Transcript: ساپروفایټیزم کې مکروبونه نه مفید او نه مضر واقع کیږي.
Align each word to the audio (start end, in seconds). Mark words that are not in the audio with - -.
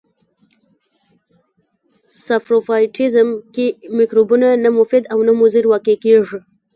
ساپروفایټیزم 2.23 3.29
کې 3.53 3.65
مکروبونه 3.97 4.47
نه 4.63 4.69
مفید 4.77 5.03
او 5.13 5.19
نه 5.27 5.33
مضر 5.39 5.63
واقع 5.67 5.95
کیږي. 6.03 6.39